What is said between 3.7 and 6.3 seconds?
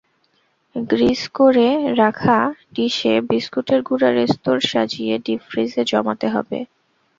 গুঁড়ার স্তর সাজিয়ে ডিপ ফ্রিজে জমাতে